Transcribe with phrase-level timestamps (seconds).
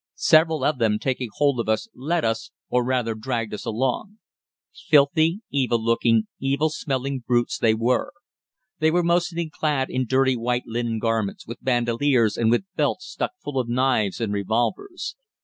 [0.15, 4.17] Several of them taking hold of us led us or rather dragged us along.
[4.73, 8.11] Filthy, evil looking, evil smelling brutes they were.
[8.79, 13.33] They were mostly clad in dirty white linen garments, with bandoliers and with belts stuck
[13.43, 15.15] full of knives and revolvers.